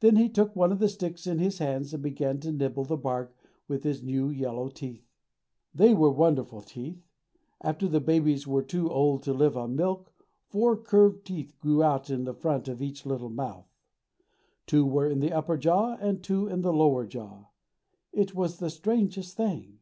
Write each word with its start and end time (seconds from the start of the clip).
Then 0.00 0.16
he 0.16 0.28
took 0.28 0.56
one 0.56 0.72
of 0.72 0.80
the 0.80 0.88
sticks 0.88 1.24
in 1.24 1.38
his 1.38 1.58
hands 1.58 1.94
and 1.94 2.02
began 2.02 2.40
to 2.40 2.50
nibble 2.50 2.82
the 2.82 2.96
bark 2.96 3.32
with 3.68 3.84
his 3.84 4.02
new 4.02 4.28
yellow 4.28 4.68
teeth. 4.68 5.06
They 5.72 5.94
were 5.94 6.10
wonderful 6.10 6.62
teeth. 6.62 7.06
After 7.60 7.86
the 7.86 8.00
babies 8.00 8.44
were 8.44 8.64
too 8.64 8.90
old 8.90 9.22
to 9.22 9.32
live 9.32 9.56
on 9.56 9.76
milk, 9.76 10.12
four 10.48 10.76
curved 10.76 11.24
teeth 11.24 11.54
grew 11.60 11.80
out 11.80 12.10
in 12.10 12.24
the 12.24 12.34
front 12.34 12.66
of 12.66 12.82
each 12.82 13.06
little 13.06 13.30
mouth. 13.30 13.68
Two 14.66 14.84
were 14.84 15.06
in 15.06 15.20
the 15.20 15.32
upper 15.32 15.56
jaw 15.56 15.94
and 16.00 16.24
two 16.24 16.48
in 16.48 16.62
the 16.62 16.72
lower 16.72 17.06
jaw. 17.06 17.44
It 18.12 18.34
was 18.34 18.58
the 18.58 18.68
strangest 18.68 19.36
thing! 19.36 19.78